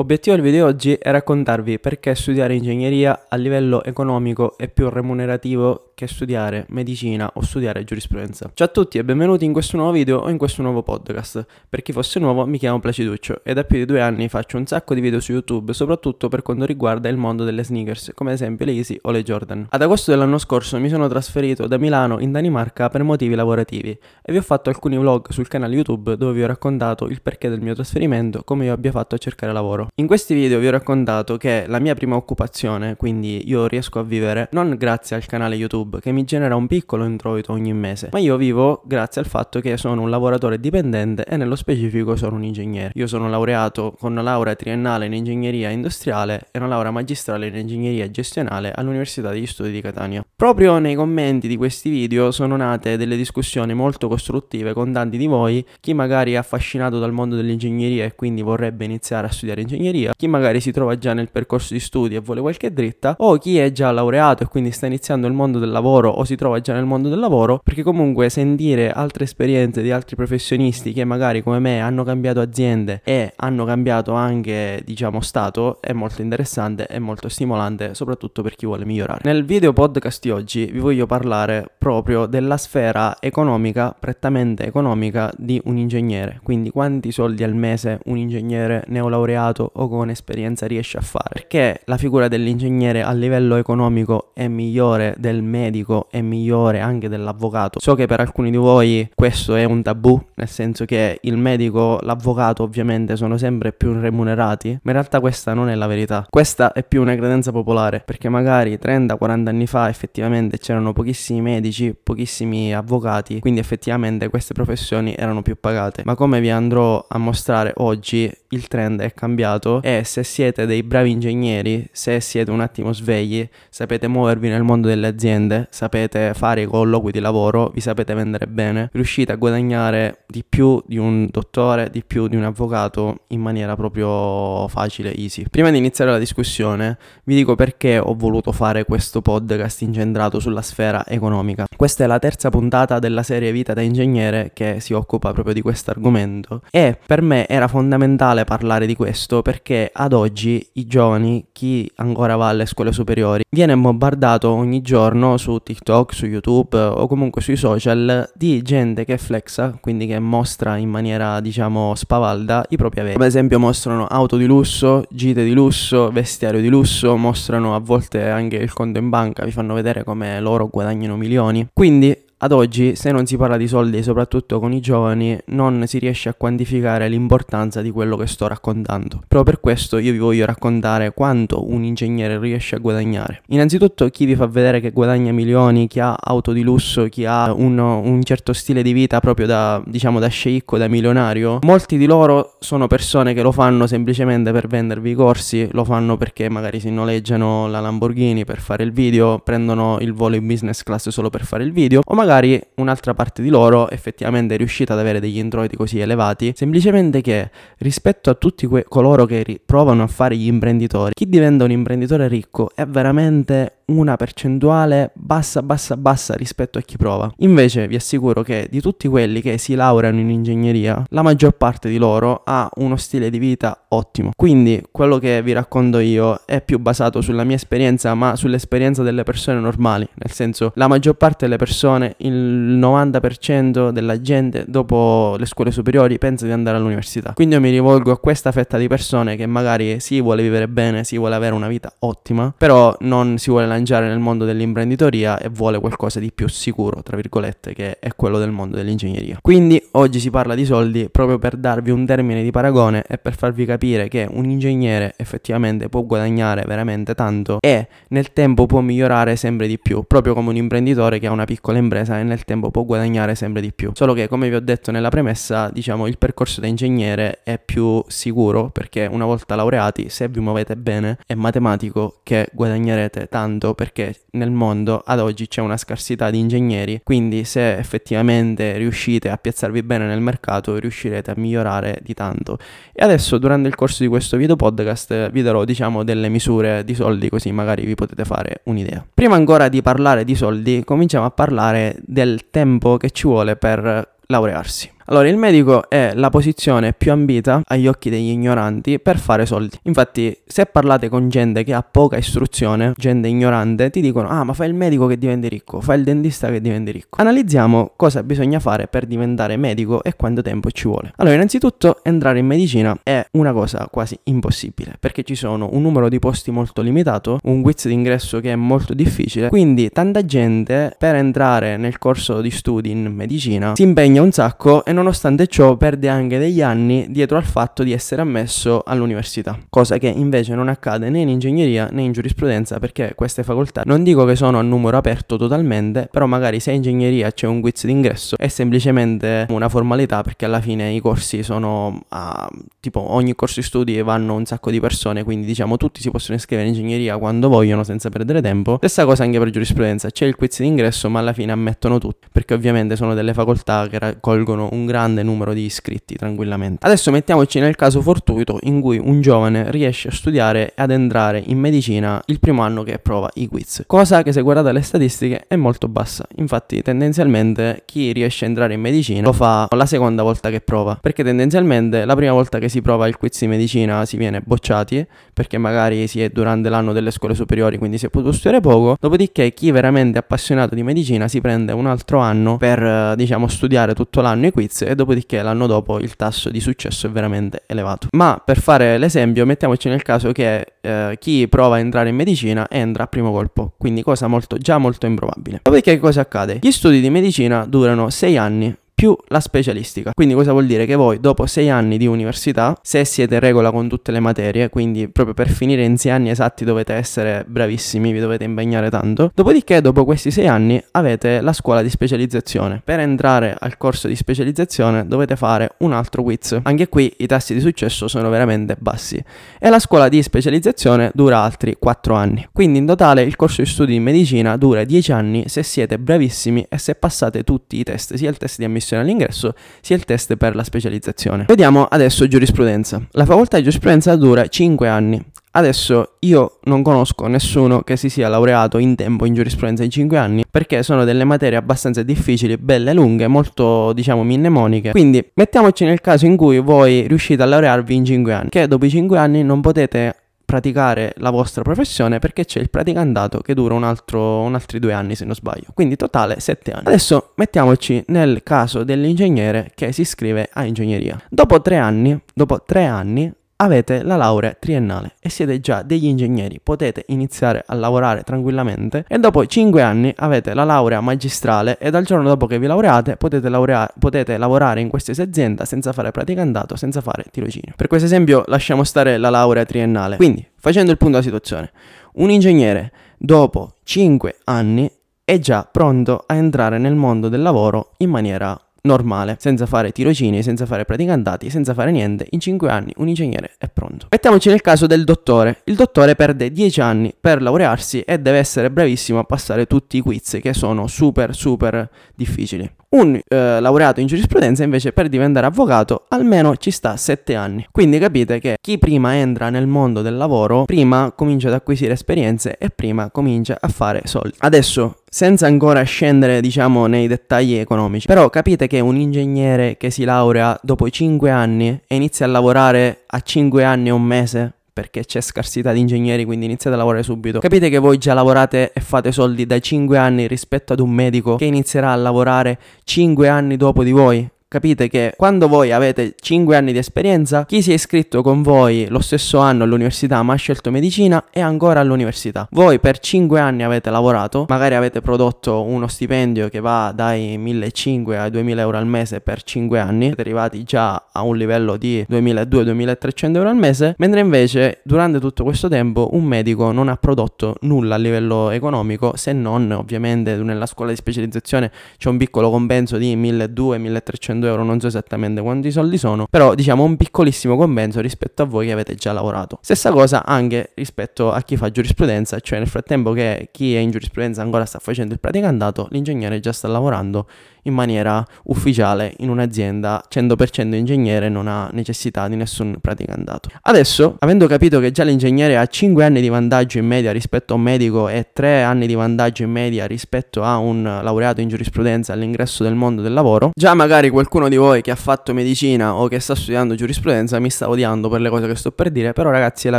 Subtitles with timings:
[0.00, 5.89] Obiettivo del video oggi è raccontarvi perché studiare ingegneria a livello economico è più remunerativo
[6.00, 8.50] che studiare medicina o studiare giurisprudenza.
[8.54, 11.44] Ciao a tutti e benvenuti in questo nuovo video o in questo nuovo podcast.
[11.68, 14.64] Per chi fosse nuovo mi chiamo Placiduccio e da più di due anni faccio un
[14.64, 18.36] sacco di video su YouTube, soprattutto per quanto riguarda il mondo delle sneakers, come ad
[18.36, 19.66] esempio le Easy o le Jordan.
[19.68, 24.32] Ad agosto dell'anno scorso mi sono trasferito da Milano in Danimarca per motivi lavorativi e
[24.32, 27.60] vi ho fatto alcuni vlog sul canale YouTube dove vi ho raccontato il perché del
[27.60, 29.88] mio trasferimento, come io abbia fatto a cercare lavoro.
[29.96, 34.02] In questi video vi ho raccontato che la mia prima occupazione, quindi io riesco a
[34.02, 38.18] vivere non grazie al canale YouTube che mi genera un piccolo introito ogni mese, ma
[38.18, 42.44] io vivo grazie al fatto che sono un lavoratore dipendente e nello specifico sono un
[42.44, 42.92] ingegnere.
[42.94, 47.56] Io sono laureato con una laurea triennale in ingegneria industriale e una laurea magistrale in
[47.56, 50.24] ingegneria gestionale all'Università degli Studi di Catania.
[50.36, 55.26] Proprio nei commenti di questi video sono nate delle discussioni molto costruttive con tanti di
[55.26, 60.12] voi, chi magari è affascinato dal mondo dell'ingegneria e quindi vorrebbe iniziare a studiare ingegneria,
[60.16, 63.58] chi magari si trova già nel percorso di studi e vuole qualche dritta, o chi
[63.58, 66.74] è già laureato e quindi sta iniziando il mondo del lavoro o si trova già
[66.74, 71.58] nel mondo del lavoro, perché comunque sentire altre esperienze di altri professionisti che magari come
[71.58, 77.28] me hanno cambiato aziende e hanno cambiato anche, diciamo, stato è molto interessante e molto
[77.28, 79.20] stimolante, soprattutto per chi vuole migliorare.
[79.24, 85.60] Nel video podcast di oggi vi voglio parlare proprio della sfera economica, prettamente economica di
[85.64, 91.02] un ingegnere, quindi quanti soldi al mese un ingegnere neolaureato o con esperienza riesce a
[91.02, 97.08] fare, perché la figura dell'ingegnere a livello economico è migliore del medico, è migliore anche
[97.08, 97.78] dell'avvocato.
[97.80, 101.98] So che per alcuni di voi questo è un tabù, nel senso che il medico,
[102.02, 106.26] l'avvocato ovviamente sono sempre più remunerati, ma in realtà questa non è la verità.
[106.28, 111.94] Questa è più una credenza popolare, perché magari 30-40 anni fa effettivamente c'erano pochissimi medici,
[112.00, 116.02] pochissimi avvocati, quindi effettivamente queste professioni erano più pagate.
[116.04, 120.82] Ma come vi andrò a mostrare oggi, il trend è cambiato e se siete dei
[120.82, 126.62] bravi ingegneri, se siete un attimo svegli, sapete muovervi nel mondo delle aziende, sapete fare
[126.62, 131.28] i colloqui di lavoro, vi sapete vendere bene, riuscite a guadagnare di più di un
[131.30, 135.44] dottore, di più di un avvocato in maniera proprio facile, easy.
[135.50, 140.62] Prima di iniziare la discussione, vi dico perché ho voluto fare questo podcast incentrato sulla
[140.62, 141.66] sfera economica.
[141.76, 145.62] Questa è la terza puntata della serie Vita da ingegnere che si occupa proprio di
[145.62, 151.46] questo argomento e per me era fondamentale parlare di questo perché ad oggi i giovani,
[151.52, 157.06] chi ancora va alle scuole superiori, viene bombardato ogni giorno su TikTok, su YouTube o
[157.06, 162.76] comunque sui social di gente che flexa, quindi che mostra in maniera diciamo spavalda i
[162.76, 163.14] propri averi.
[163.14, 168.28] Come esempio mostrano auto di lusso, gite di lusso, vestiario di lusso, mostrano a volte
[168.28, 171.66] anche il conto in banca, vi fanno vedere come loro guadagnano milioni.
[171.72, 175.98] Quindi ad oggi, se non si parla di soldi, soprattutto con i giovani, non si
[175.98, 179.20] riesce a quantificare l'importanza di quello che sto raccontando.
[179.28, 183.42] Proprio per questo io vi voglio raccontare quanto un ingegnere riesce a guadagnare.
[183.48, 187.52] Innanzitutto chi vi fa vedere che guadagna milioni, chi ha auto di lusso, chi ha
[187.52, 192.06] un, un certo stile di vita proprio da, diciamo, da sceicco, da milionario, molti di
[192.06, 196.80] loro sono persone che lo fanno semplicemente per vendervi i corsi, lo fanno perché magari
[196.80, 201.28] si noleggiano la Lamborghini per fare il video, prendono il volo in business class solo
[201.28, 205.00] per fare il video, o magari magari un'altra parte di loro effettivamente è riuscita ad
[205.00, 210.04] avere degli introiti così elevati, semplicemente che rispetto a tutti que- coloro che ri- provano
[210.04, 215.96] a fare gli imprenditori, chi diventa un imprenditore ricco è veramente una percentuale bassa, bassa,
[215.96, 217.30] bassa rispetto a chi prova.
[217.38, 221.88] Invece vi assicuro che di tutti quelli che si laureano in ingegneria, la maggior parte
[221.88, 224.30] di loro ha uno stile di vita ottimo.
[224.36, 229.24] Quindi quello che vi racconto io è più basato sulla mia esperienza, ma sull'esperienza delle
[229.24, 230.08] persone normali.
[230.14, 236.18] Nel senso, la maggior parte delle persone, il 90% della gente dopo le scuole superiori
[236.18, 237.32] pensa di andare all'università.
[237.34, 241.04] Quindi io mi rivolgo a questa fetta di persone che magari si vuole vivere bene,
[241.04, 245.38] si vuole avere una vita ottima, però non si vuole lanciare mangiare nel mondo dell'imprenditoria
[245.38, 249.38] e vuole qualcosa di più sicuro, tra virgolette, che è quello del mondo dell'ingegneria.
[249.40, 253.34] Quindi oggi si parla di soldi proprio per darvi un termine di paragone e per
[253.34, 259.36] farvi capire che un ingegnere effettivamente può guadagnare veramente tanto e nel tempo può migliorare
[259.36, 262.70] sempre di più, proprio come un imprenditore che ha una piccola impresa e nel tempo
[262.70, 263.92] può guadagnare sempre di più.
[263.94, 268.02] Solo che come vi ho detto nella premessa, diciamo il percorso da ingegnere è più
[268.06, 274.14] sicuro perché una volta laureati, se vi muovete bene, è matematico che guadagnerete tanto perché
[274.32, 279.82] nel mondo ad oggi c'è una scarsità di ingegneri, quindi se effettivamente riuscite a piazzarvi
[279.82, 282.58] bene nel mercato riuscirete a migliorare di tanto.
[282.92, 286.94] E adesso durante il corso di questo video podcast vi darò diciamo delle misure di
[286.94, 289.04] soldi così magari vi potete fare un'idea.
[289.12, 294.16] Prima ancora di parlare di soldi cominciamo a parlare del tempo che ci vuole per
[294.26, 294.98] laurearsi.
[295.10, 299.76] Allora, il medico è la posizione più ambita agli occhi degli ignoranti per fare soldi.
[299.82, 304.52] Infatti, se parlate con gente che ha poca istruzione, gente ignorante, ti dicono: Ah, ma
[304.52, 307.20] fai il medico che diventi ricco, fai il dentista che diventi ricco.
[307.20, 311.12] Analizziamo cosa bisogna fare per diventare medico e quanto tempo ci vuole.
[311.16, 316.08] Allora, innanzitutto, entrare in medicina è una cosa quasi impossibile perché ci sono un numero
[316.08, 319.48] di posti molto limitato, un quiz d'ingresso che è molto difficile.
[319.48, 324.84] Quindi, tanta gente per entrare nel corso di studi in medicina si impegna un sacco
[324.84, 329.58] e non nonostante ciò perde anche degli anni dietro al fatto di essere ammesso all'università,
[329.68, 334.02] cosa che invece non accade né in ingegneria né in giurisprudenza perché queste facoltà non
[334.02, 337.84] dico che sono a numero aperto totalmente, però magari se in ingegneria c'è un quiz
[337.84, 342.48] d'ingresso è semplicemente una formalità perché alla fine i corsi sono a
[342.80, 346.36] tipo ogni corso di studi vanno un sacco di persone, quindi diciamo tutti si possono
[346.36, 348.76] iscrivere in ingegneria quando vogliono senza perdere tempo.
[348.76, 352.54] Stessa cosa anche per giurisprudenza, c'è il quiz d'ingresso ma alla fine ammettono tutti, perché
[352.54, 356.84] ovviamente sono delle facoltà che raccolgono un grande numero di iscritti tranquillamente.
[356.84, 361.40] Adesso mettiamoci nel caso fortuito in cui un giovane riesce a studiare e ad entrare
[361.46, 365.44] in medicina il primo anno che prova i quiz, cosa che se guardate le statistiche
[365.46, 366.26] è molto bassa.
[366.36, 370.98] Infatti tendenzialmente chi riesce a entrare in medicina lo fa la seconda volta che prova,
[371.00, 375.06] perché tendenzialmente la prima volta che si prova il quiz di medicina si viene bocciati
[375.32, 378.96] perché magari si è durante l'anno delle scuole superiori, quindi si è potuto studiare poco,
[378.98, 384.20] dopodiché chi veramente appassionato di medicina si prende un altro anno per diciamo studiare tutto
[384.20, 388.08] l'anno i quiz e dopodiché l'anno dopo il tasso di successo è veramente elevato.
[388.12, 392.66] Ma per fare l'esempio, mettiamoci nel caso che eh, chi prova a entrare in medicina
[392.68, 395.60] entra a primo colpo, quindi cosa molto, già molto improbabile.
[395.62, 396.58] Dopodiché cosa accade?
[396.60, 400.10] Gli studi di medicina durano 6 anni più la specialistica.
[400.12, 400.84] Quindi cosa vuol dire?
[400.84, 404.68] Che voi dopo sei anni di università, se siete in regola con tutte le materie,
[404.68, 409.30] quindi proprio per finire in sei anni esatti dovete essere bravissimi, vi dovete impegnare tanto,
[409.34, 412.82] dopodiché dopo questi sei anni avete la scuola di specializzazione.
[412.84, 416.58] Per entrare al corso di specializzazione dovete fare un altro quiz.
[416.62, 419.18] Anche qui i tassi di successo sono veramente bassi.
[419.58, 422.46] E la scuola di specializzazione dura altri 4 anni.
[422.52, 426.66] Quindi in totale il corso di studi in medicina dura 10 anni se siete bravissimi
[426.68, 430.04] e se passate tutti i test, sia il test di ammissione ammissione all'ingresso sia il
[430.04, 431.44] test per la specializzazione.
[431.46, 433.00] Vediamo adesso giurisprudenza.
[433.12, 435.24] La facoltà di giurisprudenza dura 5 anni.
[435.52, 440.16] Adesso io non conosco nessuno che si sia laureato in tempo in giurisprudenza in 5
[440.16, 444.92] anni perché sono delle materie abbastanza difficili, belle lunghe, molto diciamo mnemoniche.
[444.92, 448.84] Quindi mettiamoci nel caso in cui voi riuscite a laurearvi in 5 anni, che dopo
[448.84, 450.14] i 5 anni non potete
[450.50, 454.92] praticare la vostra professione perché c'è il praticantato che dura un altro, un altri due
[454.92, 456.86] anni se non sbaglio, quindi totale sette anni.
[456.86, 461.22] Adesso mettiamoci nel caso dell'ingegnere che si iscrive a ingegneria.
[461.28, 466.60] Dopo tre anni, dopo tre anni avete la laurea triennale e siete già degli ingegneri,
[466.62, 472.04] potete iniziare a lavorare tranquillamente e dopo 5 anni avete la laurea magistrale e dal
[472.04, 476.76] giorno dopo che vi laureate potete, laurea- potete lavorare in qualsiasi azienda senza fare praticantato,
[476.76, 477.74] senza fare tirocinio.
[477.76, 480.16] Per questo esempio lasciamo stare la laurea triennale.
[480.16, 481.70] Quindi, facendo il punto della situazione,
[482.14, 484.90] un ingegnere dopo 5 anni
[485.22, 490.42] è già pronto a entrare nel mondo del lavoro in maniera normale, senza fare tirocini,
[490.42, 494.06] senza fare praticantati, senza fare niente, in 5 anni un ingegnere è pronto.
[494.10, 495.60] Mettiamoci nel caso del dottore.
[495.64, 500.00] Il dottore perde 10 anni per laurearsi e deve essere bravissimo a passare tutti i
[500.00, 502.70] quiz che sono super super difficili.
[502.90, 507.66] Un eh, laureato in giurisprudenza invece per diventare avvocato almeno ci sta 7 anni.
[507.70, 512.56] Quindi capite che chi prima entra nel mondo del lavoro, prima comincia ad acquisire esperienze
[512.58, 514.34] e prima comincia a fare soldi.
[514.38, 518.06] Adesso senza ancora scendere diciamo nei dettagli economici.
[518.06, 523.02] Però capite che un ingegnere che si laurea dopo 5 anni e inizia a lavorare
[523.06, 527.02] a 5 anni e un mese perché c'è scarsità di ingegneri, quindi iniziate a lavorare
[527.02, 527.40] subito.
[527.40, 531.34] Capite che voi già lavorate e fate soldi da 5 anni rispetto ad un medico
[531.34, 534.30] che inizierà a lavorare 5 anni dopo di voi?
[534.52, 538.88] Capite che quando voi avete 5 anni di esperienza, chi si è iscritto con voi
[538.88, 542.48] lo stesso anno all'università ma ha scelto medicina è ancora all'università.
[542.50, 548.10] Voi per 5 anni avete lavorato, magari avete prodotto uno stipendio che va dai 1500
[548.20, 552.04] ai 2000 euro al mese per 5 anni, siete arrivati già a un livello di
[552.10, 557.54] 2200-2300 euro al mese, mentre invece durante tutto questo tempo un medico non ha prodotto
[557.60, 562.96] nulla a livello economico se non ovviamente nella scuola di specializzazione c'è un piccolo compenso
[562.96, 568.00] di 1200-1300 100 euro, non so esattamente quanti soldi sono, però diciamo un piccolissimo compenso
[568.00, 569.58] rispetto a voi che avete già lavorato.
[569.60, 573.90] Stessa cosa anche rispetto a chi fa giurisprudenza, cioè nel frattempo che chi è in
[573.90, 577.26] giurisprudenza ancora sta facendo il praticantato, l'ingegnere già sta lavorando
[577.62, 583.48] in maniera ufficiale in un'azienda 100% ingegnere non ha necessità di nessun praticantato.
[583.62, 587.56] Adesso, avendo capito che già l'ingegnere ha 5 anni di vantaggio in media rispetto a
[587.56, 592.12] un medico e 3 anni di vantaggio in media rispetto a un laureato in giurisprudenza
[592.12, 596.08] all'ingresso del mondo del lavoro, già magari qualcuno di voi che ha fatto medicina o
[596.08, 599.30] che sta studiando giurisprudenza mi sta odiando per le cose che sto per dire, però
[599.30, 599.78] ragazzi è la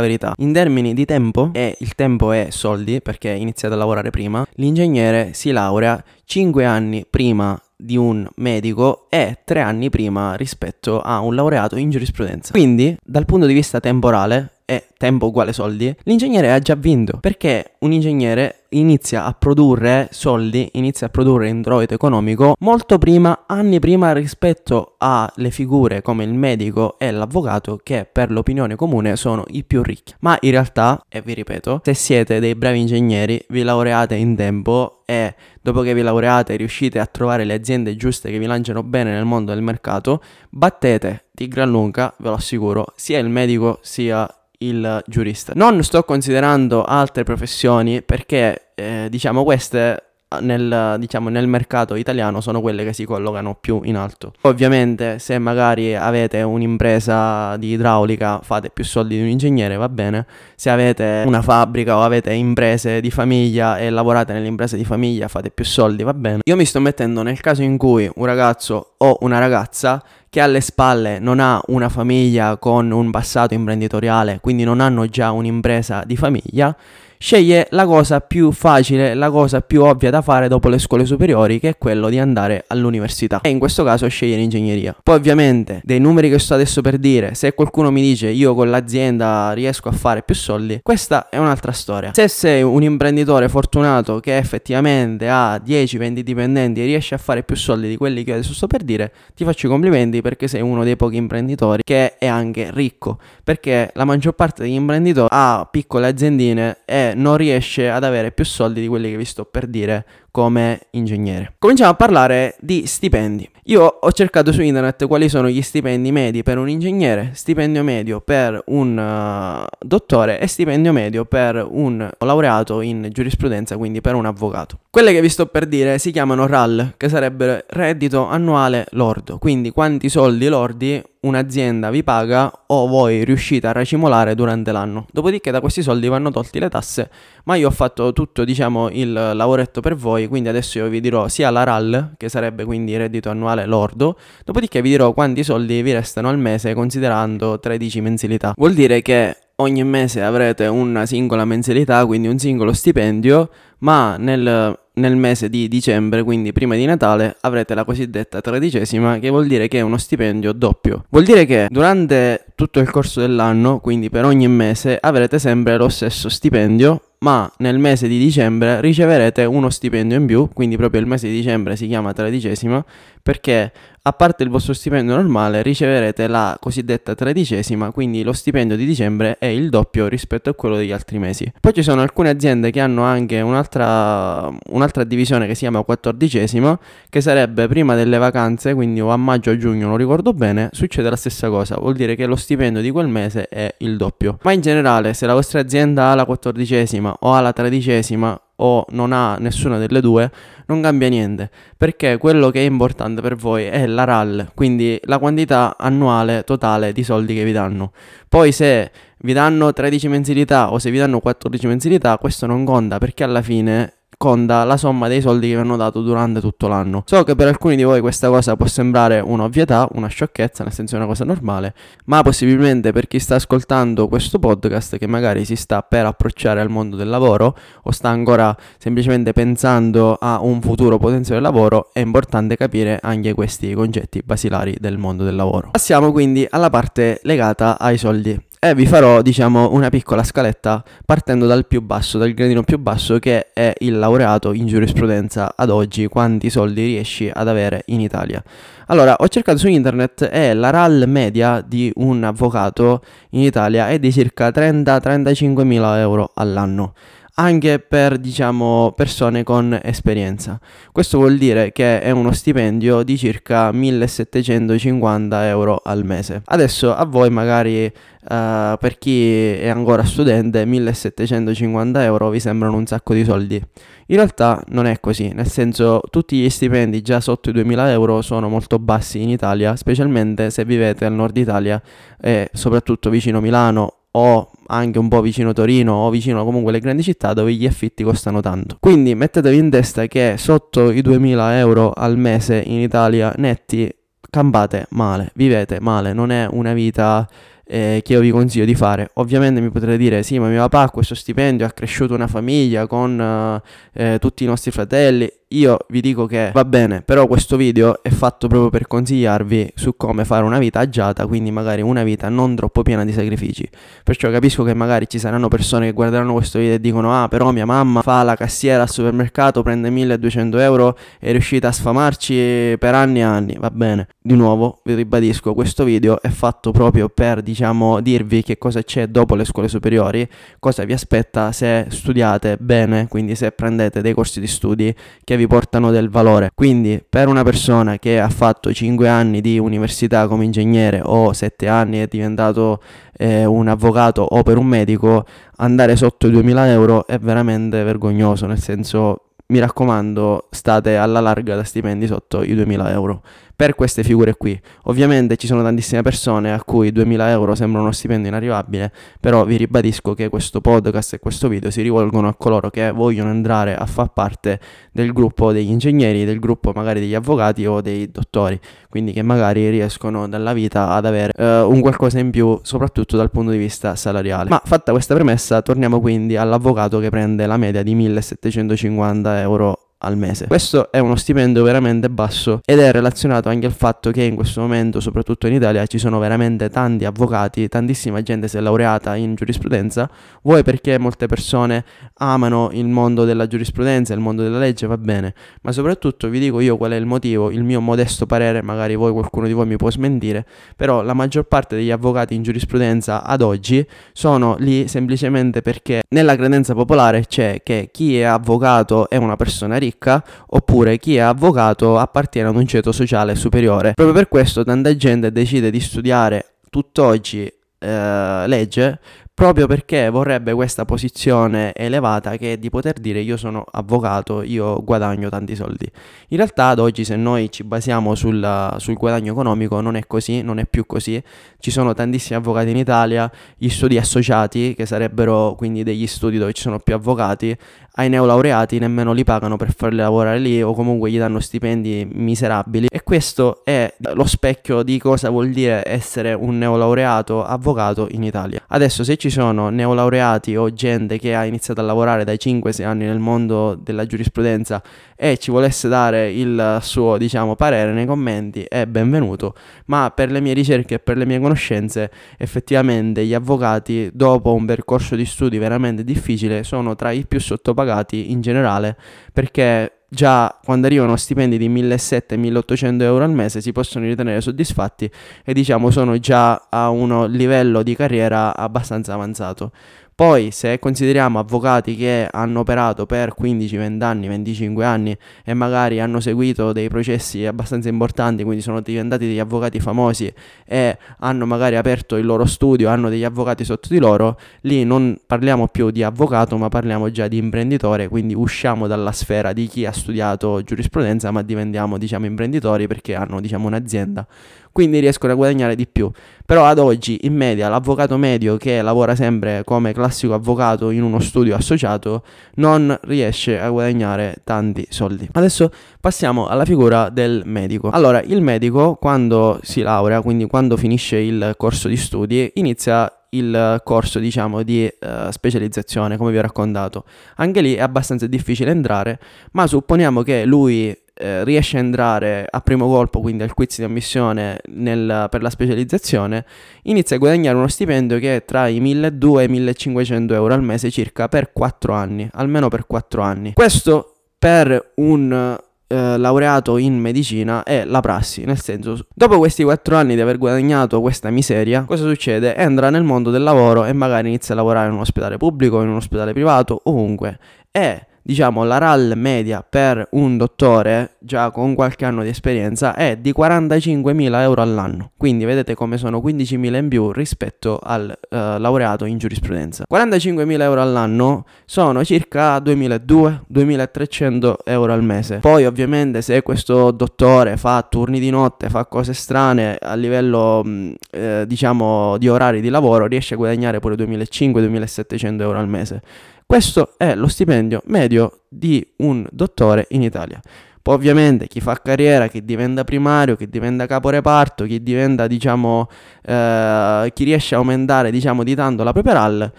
[0.00, 0.32] verità.
[0.38, 5.30] In termini di tempo, e il tempo è soldi perché iniziate a lavorare prima, l'ingegnere
[5.32, 11.34] si laurea 5 anni prima di un medico e tre anni prima rispetto a un
[11.34, 12.52] laureato in giurisprudenza.
[12.52, 17.72] Quindi, dal punto di vista temporale, e tempo uguale soldi, l'ingegnere ha già vinto perché
[17.80, 24.12] un ingegnere inizia a produrre soldi, inizia a produrre introito economico molto prima, anni prima
[24.12, 29.82] rispetto alle figure come il medico e l'avvocato che per l'opinione comune sono i più
[29.82, 30.14] ricchi.
[30.20, 35.01] Ma in realtà, e vi ripeto, se siete dei bravi ingegneri, vi laureate in tempo
[35.12, 39.12] e dopo che vi laureate riuscite a trovare le aziende giuste che vi lanciano bene
[39.12, 44.26] nel mondo del mercato, battete di gran lunga, ve lo assicuro, sia il medico sia
[44.58, 45.52] il giurista.
[45.54, 52.60] Non sto considerando altre professioni perché eh, diciamo queste nel, diciamo, nel mercato italiano sono
[52.60, 54.32] quelle che si collocano più in alto.
[54.42, 60.26] Ovviamente se magari avete un'impresa di idraulica fate più soldi di un ingegnere, va bene.
[60.54, 65.50] Se avete una fabbrica o avete imprese di famiglia e lavorate nell'impresa di famiglia fate
[65.50, 66.40] più soldi, va bene.
[66.44, 70.62] Io mi sto mettendo nel caso in cui un ragazzo o una ragazza che alle
[70.62, 76.16] spalle non ha una famiglia con un passato imprenditoriale, quindi non hanno già un'impresa di
[76.16, 76.74] famiglia,
[77.22, 81.60] sceglie la cosa più facile, la cosa più ovvia da fare dopo le scuole superiori,
[81.60, 83.40] che è quello di andare all'università.
[83.42, 84.96] E in questo caso sceglie l'ingegneria.
[85.00, 88.68] Poi ovviamente, dei numeri che sto adesso per dire, se qualcuno mi dice io con
[88.70, 92.10] l'azienda riesco a fare più soldi, questa è un'altra storia.
[92.12, 97.54] Se sei un imprenditore fortunato che effettivamente ha 10-20 dipendenti e riesce a fare più
[97.54, 100.82] soldi di quelli che adesso sto per dire, ti faccio i complimenti perché sei uno
[100.82, 106.08] dei pochi imprenditori che è anche ricco, perché la maggior parte degli imprenditori ha piccole
[106.08, 110.04] aziendine e non riesce ad avere più soldi di quelli che vi sto per dire
[110.32, 111.54] come ingegnere.
[111.58, 113.48] Cominciamo a parlare di stipendi.
[113.66, 118.20] Io ho cercato su internet quali sono gli stipendi medi per un ingegnere, stipendio medio
[118.20, 124.26] per un uh, dottore e stipendio medio per un laureato in giurisprudenza, quindi per un
[124.26, 124.78] avvocato.
[124.90, 129.70] Quelle che vi sto per dire si chiamano RAL, che sarebbe reddito annuale lordo, quindi
[129.70, 135.06] quanti soldi lordi un'azienda vi paga o voi riuscite a racimolare durante l'anno.
[135.12, 137.10] Dopodiché da questi soldi vanno tolti le tasse,
[137.44, 141.28] ma io ho fatto tutto, diciamo, il lavoretto per voi, quindi adesso io vi dirò
[141.28, 145.92] sia la RAL, che sarebbe quindi reddito annuale lordo, dopodiché vi dirò quanti soldi vi
[145.92, 148.52] restano al mese considerando 13 mensilità.
[148.56, 154.76] Vuol dire che ogni mese avrete una singola mensilità, quindi un singolo stipendio, ma nel
[154.94, 159.68] nel mese di dicembre, quindi prima di Natale, avrete la cosiddetta tredicesima, che vuol dire
[159.68, 161.04] che è uno stipendio doppio.
[161.08, 165.88] Vuol dire che durante tutto il corso dell'anno, quindi per ogni mese, avrete sempre lo
[165.88, 171.06] stesso stipendio ma nel mese di dicembre riceverete uno stipendio in più, quindi proprio il
[171.06, 172.84] mese di dicembre si chiama tredicesima,
[173.22, 173.72] perché
[174.04, 179.36] a parte il vostro stipendio normale riceverete la cosiddetta tredicesima, quindi lo stipendio di dicembre
[179.38, 181.50] è il doppio rispetto a quello degli altri mesi.
[181.60, 186.76] Poi ci sono alcune aziende che hanno anche un'altra, un'altra divisione che si chiama quattordicesima,
[187.08, 191.08] che sarebbe prima delle vacanze, quindi o a maggio o giugno, non ricordo bene, succede
[191.08, 194.38] la stessa cosa, vuol dire che lo stipendio di quel mese è il doppio.
[194.42, 198.86] Ma in generale, se la vostra azienda ha la quattordicesima o ha la tredicesima o
[198.90, 200.30] non ha nessuna delle due,
[200.66, 205.18] non cambia niente, perché quello che è importante per voi è la RAL, quindi la
[205.18, 207.92] quantità annuale totale di soldi che vi danno.
[208.28, 212.98] Poi se vi danno 13 mensilità o se vi danno 14 mensilità, questo non conta
[212.98, 217.02] perché alla fine conta la somma dei soldi che vi hanno dato durante tutto l'anno.
[217.06, 220.94] So che per alcuni di voi questa cosa può sembrare un'ovvietà, una sciocchezza, nel senso
[220.94, 221.74] una cosa normale,
[222.04, 226.70] ma possibilmente per chi sta ascoltando questo podcast che magari si sta per approcciare al
[226.70, 232.54] mondo del lavoro o sta ancora semplicemente pensando a un futuro potenziale lavoro, è importante
[232.54, 235.70] capire anche questi concetti basilari del mondo del lavoro.
[235.72, 241.46] Passiamo quindi alla parte legata ai soldi e vi farò diciamo una piccola scaletta partendo
[241.46, 246.06] dal più basso, dal gradino più basso che è il laureato in giurisprudenza ad oggi,
[246.06, 248.40] quanti soldi riesci ad avere in Italia.
[248.86, 253.98] Allora, ho cercato su internet e la RAL media di un avvocato in Italia è
[253.98, 256.94] di circa 30-35 mila euro all'anno
[257.34, 260.60] anche per diciamo persone con esperienza.
[260.90, 266.42] Questo vuol dire che è uno stipendio di circa 1750 euro al mese.
[266.44, 272.86] Adesso a voi magari uh, per chi è ancora studente 1750 euro vi sembrano un
[272.86, 273.62] sacco di soldi.
[274.06, 278.20] In realtà non è così, nel senso tutti gli stipendi già sotto i 2000 euro
[278.20, 281.80] sono molto bassi in Italia, specialmente se vivete al nord Italia
[282.20, 287.02] e soprattutto vicino Milano o anche un po' vicino Torino o vicino comunque alle grandi
[287.02, 288.76] città dove gli affitti costano tanto.
[288.80, 293.90] Quindi mettetevi in testa che sotto i 2000 euro al mese in Italia netti
[294.30, 297.28] campate male, vivete male, non è una vita
[297.64, 299.10] eh, che io vi consiglio di fare.
[299.14, 302.86] Ovviamente mi potrete dire sì, ma mio papà ha questo stipendio, ha cresciuto una famiglia
[302.86, 303.60] con
[303.92, 308.10] eh, tutti i nostri fratelli io vi dico che va bene, però questo video è
[308.10, 312.54] fatto proprio per consigliarvi su come fare una vita agiata, quindi magari una vita non
[312.54, 313.68] troppo piena di sacrifici.
[314.02, 317.50] Perciò capisco che magari ci saranno persone che guarderanno questo video e dicono ah però
[317.52, 322.94] mia mamma fa la cassiera al supermercato, prende 1200 euro, è riuscita a sfamarci per
[322.94, 324.08] anni e anni, va bene.
[324.20, 329.08] Di nuovo vi ribadisco, questo video è fatto proprio per diciamo dirvi che cosa c'è
[329.08, 330.28] dopo le scuole superiori,
[330.58, 334.94] cosa vi aspetta se studiate bene, quindi se prendete dei corsi di studi
[335.24, 336.50] che vi vi portano del valore.
[336.54, 341.68] Quindi per una persona che ha fatto 5 anni di università come ingegnere o 7
[341.68, 342.80] anni è diventato
[343.16, 345.24] eh, un avvocato o per un medico,
[345.56, 351.56] andare sotto i 2000 euro è veramente vergognoso, nel senso mi raccomando state alla larga
[351.56, 353.22] da stipendi sotto i 2000 euro
[353.62, 354.60] per queste figure qui.
[354.86, 359.56] Ovviamente ci sono tantissime persone a cui 2000 euro sembra uno stipendio inarrivabile, però vi
[359.56, 363.86] ribadisco che questo podcast e questo video si rivolgono a coloro che vogliono entrare a
[363.86, 364.58] far parte
[364.90, 369.68] del gruppo degli ingegneri, del gruppo magari degli avvocati o dei dottori, quindi che magari
[369.68, 373.94] riescono dalla vita ad avere uh, un qualcosa in più, soprattutto dal punto di vista
[373.94, 374.50] salariale.
[374.50, 380.16] Ma fatta questa premessa, torniamo quindi all'avvocato che prende la media di 1750 euro al
[380.16, 380.46] mese.
[380.46, 384.60] Questo è uno stipendio veramente basso ed è relazionato anche al fatto che in questo
[384.60, 389.34] momento, soprattutto in Italia, ci sono veramente tanti avvocati, tantissima gente si è laureata in
[389.34, 390.10] giurisprudenza,
[390.42, 391.84] vuoi perché molte persone
[392.14, 396.60] amano il mondo della giurisprudenza, il mondo della legge, va bene, ma soprattutto vi dico
[396.60, 399.76] io qual è il motivo, il mio modesto parere, magari voi qualcuno di voi mi
[399.76, 400.44] può smentire,
[400.76, 406.34] però la maggior parte degli avvocati in giurisprudenza ad oggi sono lì semplicemente perché nella
[406.34, 411.20] credenza popolare c'è che chi è avvocato è una persona ricca ricca oppure chi è
[411.20, 413.92] avvocato appartiene ad un ceto sociale superiore.
[413.94, 419.00] Proprio per questo tanta gente decide di studiare tutt'oggi eh, legge
[419.34, 424.82] proprio perché vorrebbe questa posizione elevata che è di poter dire io sono avvocato, io
[424.84, 425.90] guadagno tanti soldi.
[426.28, 430.42] In realtà ad oggi se noi ci basiamo sul, sul, guadagno economico non è così,
[430.42, 431.22] non è più così.
[431.58, 436.52] Ci sono tantissimi avvocati in Italia, gli studi associati che sarebbero quindi degli studi dove
[436.52, 437.56] ci sono più avvocati,
[437.96, 442.86] ai neolaureati nemmeno li pagano per farli lavorare lì o comunque gli danno stipendi miserabili
[442.90, 448.62] e questo è lo specchio di cosa vuol dire essere un neolaureato avvocato in Italia.
[448.68, 453.04] Adesso se ci sono neolaureati o gente che ha iniziato a lavorare dai 5-6 anni
[453.04, 454.82] nel mondo della giurisprudenza
[455.14, 459.54] e ci volesse dare il suo, diciamo, parere nei commenti, è benvenuto,
[459.86, 464.66] ma per le mie ricerche e per le mie conoscenze, effettivamente gli avvocati, dopo un
[464.66, 468.96] percorso di studi veramente difficile, sono tra i più sottopagati in generale,
[469.32, 475.10] perché già quando arrivano stipendi di 1700-1800 euro al mese si possono ritenere soddisfatti
[475.42, 479.72] e diciamo sono già a uno livello di carriera abbastanza avanzato.
[480.14, 486.20] Poi se consideriamo avvocati che hanno operato per 15-20 anni, 25 anni e magari hanno
[486.20, 490.32] seguito dei processi abbastanza importanti, quindi sono diventati degli avvocati famosi
[490.66, 495.18] e hanno magari aperto il loro studio, hanno degli avvocati sotto di loro, lì non
[495.26, 499.86] parliamo più di avvocato ma parliamo già di imprenditore, quindi usciamo dalla sfera di chi
[499.86, 504.26] ha studiato giurisprudenza ma diventiamo diciamo imprenditori perché hanno diciamo un'azienda
[504.72, 506.10] quindi riescono a guadagnare di più.
[506.44, 511.20] Però ad oggi in media l'avvocato medio che lavora sempre come classico avvocato in uno
[511.20, 512.22] studio associato
[512.56, 515.28] non riesce a guadagnare tanti soldi.
[515.32, 517.90] Adesso passiamo alla figura del medico.
[517.90, 523.80] Allora, il medico quando si laurea, quindi quando finisce il corso di studi, inizia il
[523.82, 527.04] corso diciamo di uh, specializzazione come vi ho raccontato
[527.36, 529.18] anche lì è abbastanza difficile entrare
[529.52, 533.84] ma supponiamo che lui eh, riesce a entrare a primo colpo, quindi al quiz di
[533.84, 536.44] ammissione nel, per la specializzazione,
[536.82, 540.62] inizia a guadagnare uno stipendio che è tra i 1200 e i 1500 euro al
[540.62, 543.52] mese circa per 4 anni, almeno per 4 anni.
[543.52, 545.56] Questo per un
[545.86, 550.38] eh, laureato in medicina è la prassi, nel senso, dopo questi 4 anni di aver
[550.38, 552.56] guadagnato questa miseria, cosa succede?
[552.56, 555.88] Entra nel mondo del lavoro e magari inizia a lavorare in un ospedale pubblico, in
[555.88, 557.38] un ospedale privato, ovunque.
[557.70, 563.16] E diciamo la RAL media per un dottore già con qualche anno di esperienza è
[563.16, 565.10] di 45.000 euro all'anno.
[565.16, 569.84] Quindi vedete come sono 15.000 in più rispetto al uh, laureato in giurisprudenza.
[569.90, 575.38] 45.000 euro all'anno sono circa 2.200-2.300 euro al mese.
[575.38, 580.94] Poi ovviamente se questo dottore fa turni di notte fa cose strane a livello mh,
[581.10, 586.02] eh, diciamo di orari di lavoro riesce a guadagnare pure 2.500-2.700 euro al mese
[586.46, 590.40] questo è lo stipendio medio di un dottore in Italia.
[590.82, 595.88] Poi ovviamente chi fa carriera, chi diventa primario, chi diventa caporeparto, chi diventa, diciamo,
[596.26, 599.52] eh, chi riesce a aumentare, diciamo, di tanto la propria RAL,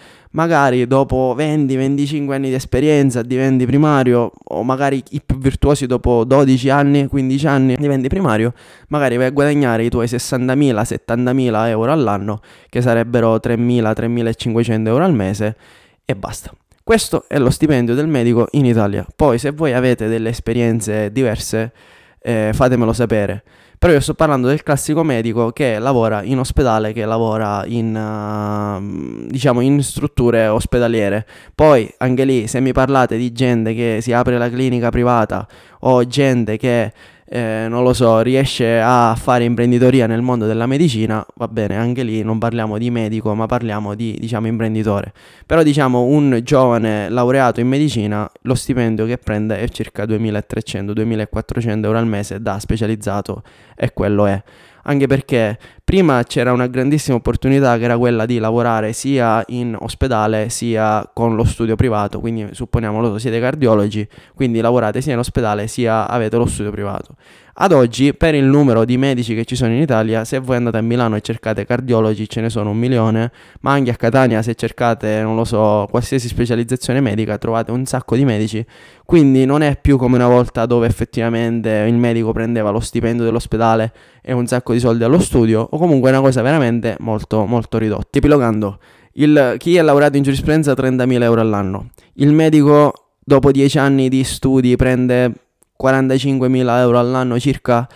[0.31, 6.69] magari dopo 20-25 anni di esperienza diventi primario, o magari i più virtuosi dopo 12
[6.69, 8.53] anni, 15 anni diventi primario,
[8.89, 15.55] magari vai a guadagnare i tuoi 60.000-70.000 euro all'anno, che sarebbero 3.000-3.500 euro al mese,
[16.03, 16.53] e basta.
[16.85, 19.07] Questo è lo stipendio del medico in Italia.
[19.15, 21.71] Poi se voi avete delle esperienze diverse,
[22.19, 23.41] eh, fatemelo sapere.
[23.79, 29.27] Però io sto parlando del classico medico che lavora in ospedale, che lavora in, uh,
[29.29, 31.25] diciamo, in strutture ospedaliere.
[31.55, 35.47] Poi anche lì, se mi parlate di gente che si apre la clinica privata
[35.81, 36.91] o gente che
[37.25, 42.03] eh, non lo so, riesce a fare imprenditoria nel mondo della medicina, va bene, anche
[42.03, 45.13] lì non parliamo di medico, ma parliamo di, diciamo, imprenditore.
[45.45, 51.97] Però diciamo un giovane laureato in medicina, lo stipendio che prende è circa 2300-2400 euro
[51.97, 53.43] al mese da specializzato
[53.75, 54.41] e quello è
[54.83, 60.49] anche perché prima c'era una grandissima opportunità che era quella di lavorare sia in ospedale
[60.49, 65.67] sia con lo studio privato, quindi supponiamo lo siete cardiologi, quindi lavorate sia in ospedale
[65.67, 67.15] sia avete lo studio privato.
[67.55, 70.77] Ad oggi, per il numero di medici che ci sono in Italia, se voi andate
[70.77, 74.55] a Milano e cercate cardiologi ce ne sono un milione, ma anche a Catania se
[74.55, 78.65] cercate, non lo so, qualsiasi specializzazione medica trovate un sacco di medici,
[79.05, 83.93] quindi non è più come una volta dove effettivamente il medico prendeva lo stipendio dell'ospedale
[84.23, 88.19] e un sacco di soldi allo studio, o comunque una cosa veramente molto molto ridotta.
[88.19, 88.77] Epilogando,
[89.13, 94.23] il, chi è laureato in giurisprudenza 30.000 euro all'anno, il medico dopo 10 anni di
[94.23, 95.33] studi prende
[95.81, 97.87] 45.000 euro all'anno circa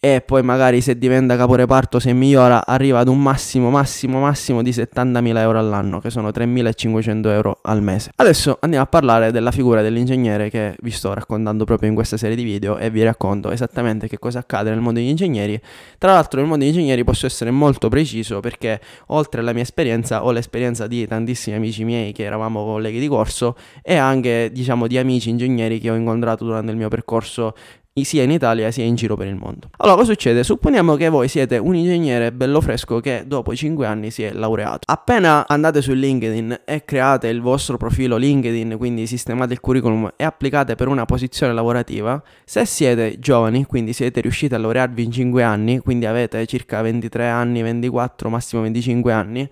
[0.00, 4.70] e poi magari se diventa caporeparto, se migliora, arriva ad un massimo, massimo, massimo di
[4.70, 8.12] 70.000 euro all'anno, che sono 3.500 euro al mese.
[8.14, 12.36] Adesso andiamo a parlare della figura dell'ingegnere che vi sto raccontando proprio in questa serie
[12.36, 15.60] di video e vi racconto esattamente che cosa accade nel mondo degli ingegneri.
[15.98, 20.24] Tra l'altro nel mondo degli ingegneri posso essere molto preciso perché oltre alla mia esperienza
[20.24, 24.96] ho l'esperienza di tantissimi amici miei che eravamo colleghi di corso e anche diciamo di
[24.96, 27.54] amici ingegneri che ho incontrato durante il mio percorso
[28.04, 29.70] sia in Italia sia in giro per il mondo.
[29.78, 30.42] Allora, cosa succede?
[30.42, 34.80] Supponiamo che voi siete un ingegnere bello fresco che dopo 5 anni si è laureato.
[34.86, 40.24] Appena andate su LinkedIn e create il vostro profilo LinkedIn, quindi sistemate il curriculum e
[40.24, 45.42] applicate per una posizione lavorativa, se siete giovani, quindi siete riusciti a laurearvi in 5
[45.42, 49.48] anni, quindi avete circa 23 anni, 24, massimo 25 anni,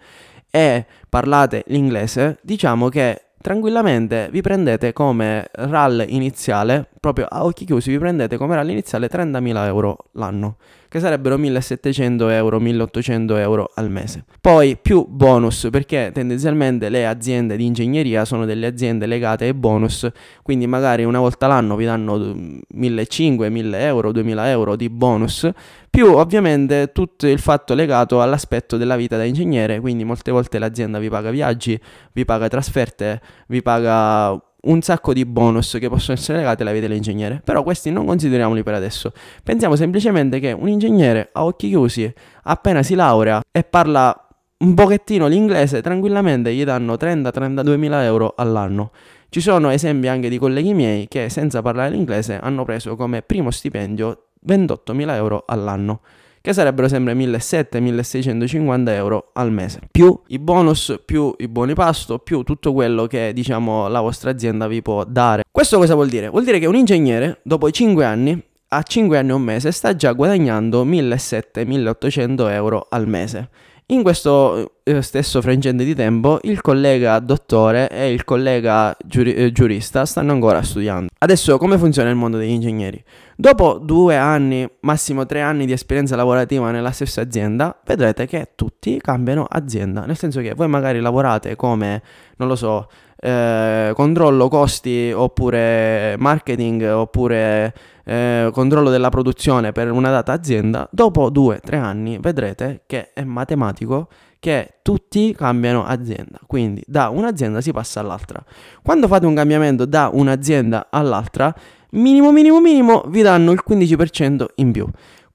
[0.51, 7.93] e parlate l'inglese, diciamo che tranquillamente vi prendete come RAL iniziale, proprio a occhi chiusi,
[7.93, 10.57] vi prendete come RAL iniziale 30.000 euro l'anno,
[10.89, 14.25] che sarebbero 1.700 euro, 1.800 euro al mese.
[14.41, 20.09] Poi più bonus, perché tendenzialmente le aziende di ingegneria sono delle aziende legate ai bonus,
[20.43, 25.49] quindi magari una volta l'anno vi danno 1.500, 1.000 euro, 2.000 euro di bonus,
[25.91, 30.99] più ovviamente tutto il fatto legato all'aspetto della vita da ingegnere, quindi molte volte l'azienda
[30.99, 31.79] vi paga viaggi,
[32.13, 36.87] vi paga trasferte, vi paga un sacco di bonus che possono essere legati alla vita
[36.87, 39.13] dell'ingegnere, però questi non consideriamoli per adesso.
[39.43, 42.13] Pensiamo semplicemente che un ingegnere a occhi chiusi,
[42.45, 48.91] appena si laurea e parla un pochettino l'inglese, tranquillamente gli danno 30-32 mila euro all'anno.
[49.29, 53.51] Ci sono esempi anche di colleghi miei che senza parlare l'inglese hanno preso come primo
[53.51, 56.01] stipendio 28.000 euro all'anno,
[56.47, 62.45] che sarebbero sempre 1.700-1.650 euro al mese, più i bonus, più i buoni pasto, più
[62.45, 65.43] tutto quello che diciamo la vostra azienda vi può dare.
[65.51, 66.29] Questo cosa vuol dire?
[66.29, 69.97] Vuol dire che un ingegnere dopo 5 anni a 5 anni e un mese sta
[69.97, 73.49] già guadagnando 1.700-1.800 euro al mese.
[73.89, 79.53] In questo eh, stesso frangente di tempo il collega dottore e il collega giuri- eh,
[79.53, 81.07] giurista stanno ancora studiando.
[81.17, 83.01] Adesso come funziona il mondo degli ingegneri?
[83.37, 88.99] Dopo due anni, massimo tre anni di esperienza lavorativa nella stessa azienda, vedrete che tutti
[89.01, 90.05] cambiano azienda.
[90.05, 92.03] Nel senso che voi magari lavorate come,
[92.39, 97.75] non lo so, eh, controllo costi oppure marketing oppure
[98.05, 103.13] eh, controllo della produzione per una data azienda, dopo due o tre anni vedrete che
[103.13, 106.39] è matematico che tutti cambiano azienda.
[106.47, 108.43] Quindi da un'azienda si passa all'altra.
[108.83, 111.53] Quando fate un cambiamento da un'azienda all'altra,
[111.91, 114.87] minimo minimo minimo vi danno il 15% in più.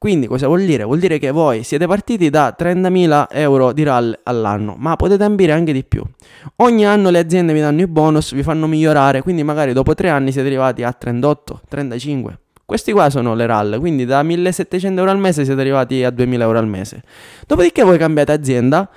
[0.01, 0.83] Quindi cosa vuol dire?
[0.83, 5.51] Vuol dire che voi siete partiti da 30.000 euro di RAL all'anno, ma potete ambire
[5.51, 6.01] anche di più.
[6.55, 10.09] Ogni anno le aziende vi danno i bonus, vi fanno migliorare, quindi magari dopo tre
[10.09, 12.39] anni siete arrivati a 38, 35.
[12.65, 16.41] Questi qua sono le RAL, quindi da 1.700 euro al mese siete arrivati a 2.000
[16.41, 17.03] euro al mese.
[17.45, 18.89] Dopodiché voi cambiate azienda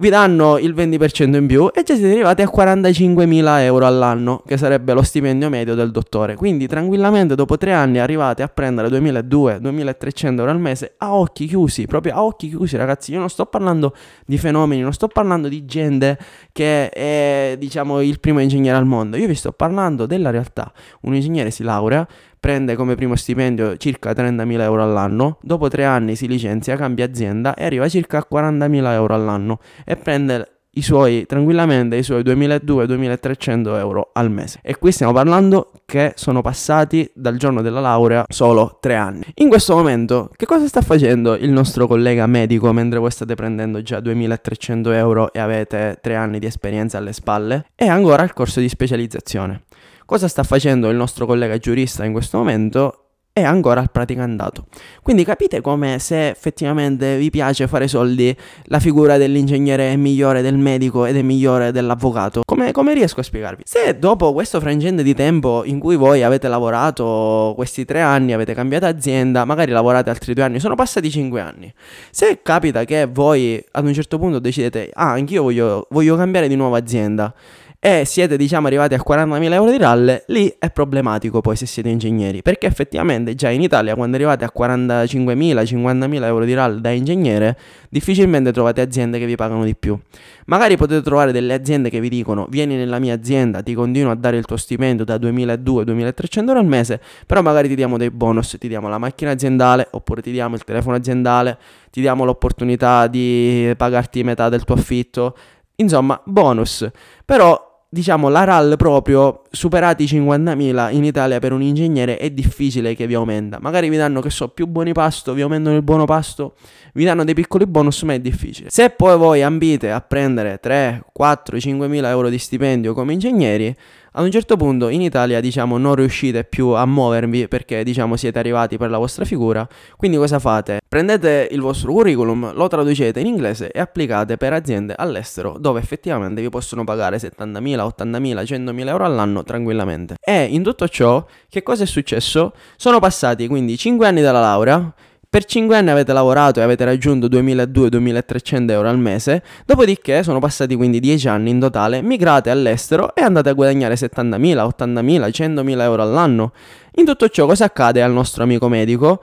[0.00, 4.56] vi danno il 20% in più e già siete arrivati a 45.000 euro all'anno, che
[4.56, 6.36] sarebbe lo stipendio medio del dottore.
[6.36, 11.86] Quindi tranquillamente dopo tre anni arrivate a prendere 2.200-2.300 euro al mese a occhi chiusi,
[11.86, 13.12] proprio a occhi chiusi ragazzi.
[13.12, 16.18] Io non sto parlando di fenomeni, non sto parlando di gente
[16.50, 20.72] che è diciamo il primo ingegnere al mondo, io vi sto parlando della realtà.
[21.02, 22.08] Un ingegnere si laurea,
[22.40, 27.54] prende come primo stipendio circa 30.000 euro all'anno, dopo tre anni si licenzia, cambia azienda
[27.54, 33.76] e arriva circa a 40.000 euro all'anno e prende i suoi tranquillamente i suoi 2.200-2.300
[33.76, 34.60] euro al mese.
[34.62, 39.24] E qui stiamo parlando che sono passati dal giorno della laurea solo tre anni.
[39.36, 43.82] In questo momento, che cosa sta facendo il nostro collega medico mentre voi state prendendo
[43.82, 47.66] già 2.300 euro e avete tre anni di esperienza alle spalle?
[47.74, 49.62] È ancora il corso di specializzazione.
[50.10, 53.04] Cosa sta facendo il nostro collega giurista in questo momento?
[53.32, 54.66] È ancora al praticandato.
[55.04, 60.58] Quindi capite come se effettivamente vi piace fare soldi, la figura dell'ingegnere è migliore del
[60.58, 62.42] medico ed è migliore dell'avvocato.
[62.44, 63.62] Come, come riesco a spiegarvi?
[63.64, 68.52] Se dopo questo frangente di tempo in cui voi avete lavorato questi tre anni, avete
[68.52, 71.72] cambiato azienda, magari lavorate altri due anni, sono passati cinque anni.
[72.10, 76.56] Se capita che voi ad un certo punto decidete, ah, anch'io voglio, voglio cambiare di
[76.56, 77.32] nuova azienda
[77.82, 81.88] e siete diciamo arrivati a 40.000 euro di RAL, lì è problematico poi se siete
[81.88, 86.90] ingegneri, perché effettivamente già in Italia quando arrivate a 45.000, 50.000 euro di RAL da
[86.90, 87.56] ingegnere,
[87.88, 89.98] difficilmente trovate aziende che vi pagano di più.
[90.44, 94.14] Magari potete trovare delle aziende che vi dicono vieni nella mia azienda, ti continuo a
[94.14, 98.56] dare il tuo stipendio da 2.200-2.300 euro al mese, però magari ti diamo dei bonus,
[98.58, 101.56] ti diamo la macchina aziendale oppure ti diamo il telefono aziendale,
[101.90, 105.34] ti diamo l'opportunità di pagarti metà del tuo affitto,
[105.76, 106.86] insomma bonus.
[107.24, 112.94] Però diciamo la RAL proprio superati i 50.000 in Italia per un ingegnere è difficile
[112.94, 113.58] che vi aumenta.
[113.60, 116.54] Magari vi danno che so più buoni pasto, vi aumentano il buono pasto,
[116.94, 118.70] vi danno dei piccoli bonus, ma è difficile.
[118.70, 123.76] Se poi voi ambite a prendere 3, 4, 5.000 euro di stipendio come ingegneri,
[124.12, 128.38] ad un certo punto in Italia diciamo non riuscite più a muovervi perché diciamo siete
[128.38, 130.80] arrivati per la vostra figura quindi cosa fate?
[130.88, 136.40] Prendete il vostro curriculum, lo traducete in inglese e applicate per aziende all'estero dove effettivamente
[136.40, 141.84] vi possono pagare 70.000, 80.000, 100.000 euro all'anno tranquillamente e in tutto ciò che cosa
[141.84, 142.52] è successo?
[142.76, 144.92] Sono passati quindi 5 anni dalla laurea
[145.30, 150.74] per 5 anni avete lavorato e avete raggiunto 2.200-2.300 euro al mese, dopodiché sono passati
[150.74, 156.02] quindi 10 anni in totale, migrate all'estero e andate a guadagnare 70.000, 80.000, 100.000 euro
[156.02, 156.52] all'anno.
[156.96, 159.22] In tutto ciò cosa accade al nostro amico medico?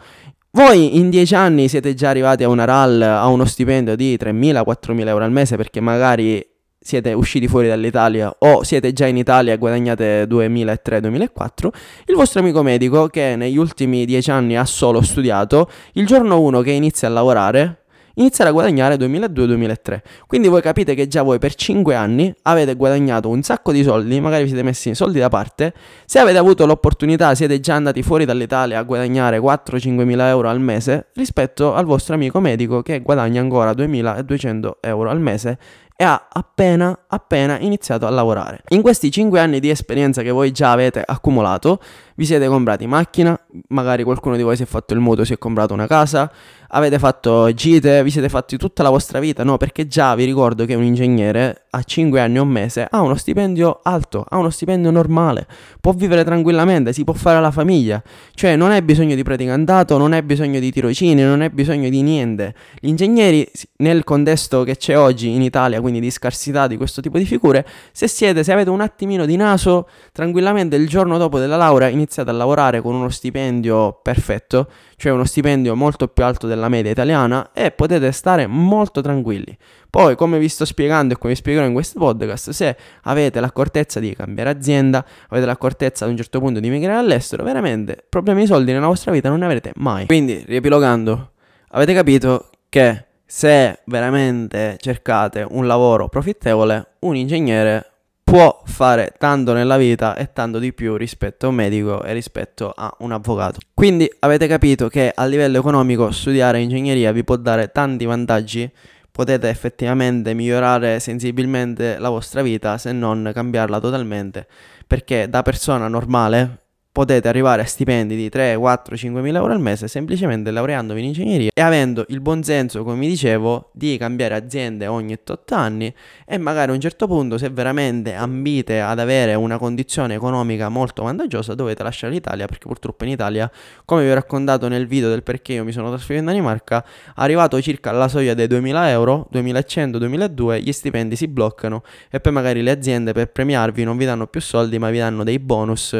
[0.52, 5.08] Voi in dieci anni siete già arrivati a una RAL, a uno stipendio di 3.000-4.000
[5.10, 6.42] euro al mese perché magari
[6.88, 11.68] siete usciti fuori dall'Italia o siete già in Italia e guadagnate 2003-2004,
[12.06, 16.62] il vostro amico medico che negli ultimi dieci anni ha solo studiato, il giorno 1
[16.62, 17.82] che inizia a lavorare
[18.18, 20.02] iniziare a guadagnare 2002-2003.
[20.26, 24.20] Quindi voi capite che già voi per 5 anni avete guadagnato un sacco di soldi,
[24.20, 25.74] magari vi siete messi soldi da parte.
[26.06, 30.60] Se avete avuto l'opportunità, siete già andati fuori dall'Italia a guadagnare 4-5 mila euro al
[30.60, 35.60] mese rispetto al vostro amico medico che guadagna ancora 2200 euro al mese
[36.00, 38.62] e ha appena, appena iniziato a lavorare.
[38.68, 41.82] In questi 5 anni di esperienza che voi già avete accumulato,
[42.18, 45.38] vi siete comprati macchina, magari qualcuno di voi si è fatto il mutuo, si è
[45.38, 46.32] comprato una casa,
[46.70, 49.58] avete fatto gite, vi siete fatti tutta la vostra vita, no?
[49.58, 53.14] Perché già vi ricordo che un ingegnere a 5 anni o un mese ha uno
[53.14, 55.46] stipendio alto, ha uno stipendio normale,
[55.80, 58.02] può vivere tranquillamente, si può fare la famiglia,
[58.34, 62.02] cioè non hai bisogno di praticantato, non hai bisogno di tirocini, non hai bisogno di
[62.02, 62.56] niente.
[62.80, 67.20] Gli ingegneri nel contesto che c'è oggi in Italia, quindi di scarsità di questo tipo
[67.20, 71.58] di figure, se siete, se avete un attimino di naso, tranquillamente il giorno dopo della
[71.58, 76.70] laurea iniziate a lavorare con uno stipendio perfetto, cioè uno stipendio molto più alto della
[76.70, 79.56] media italiana e potete stare molto tranquilli.
[79.90, 84.00] Poi, come vi sto spiegando e come vi spiegherò in questo podcast, se avete l'accortezza
[84.00, 88.48] di cambiare azienda, avete l'accortezza ad un certo punto di migrare all'estero, veramente problemi di
[88.48, 90.06] soldi nella vostra vita non ne avrete mai.
[90.06, 91.32] Quindi, riepilogando,
[91.72, 97.97] avete capito che se veramente cercate un lavoro profittevole, un ingegnere
[98.30, 102.74] può fare tanto nella vita e tanto di più rispetto a un medico e rispetto
[102.76, 103.60] a un avvocato.
[103.74, 108.70] Quindi avete capito che a livello economico studiare ingegneria vi può dare tanti vantaggi,
[109.10, 114.46] potete effettivamente migliorare sensibilmente la vostra vita se non cambiarla totalmente,
[114.86, 116.66] perché da persona normale
[116.98, 121.06] potete arrivare a stipendi di 3, 4, 5 mila euro al mese semplicemente laureandovi in
[121.06, 125.94] ingegneria e avendo il buon senso, come dicevo, di cambiare aziende ogni 8 anni
[126.26, 131.04] e magari a un certo punto, se veramente ambite ad avere una condizione economica molto
[131.04, 133.48] vantaggiosa, dovete lasciare l'Italia perché purtroppo in Italia,
[133.86, 136.84] come vi ho raccontato nel video del perché io mi sono trasferito in Danimarca,
[137.18, 142.64] arrivato circa alla soglia dei 2000 euro, 2100-2002, gli stipendi si bloccano e poi magari
[142.64, 145.96] le aziende per premiarvi non vi danno più soldi ma vi danno dei bonus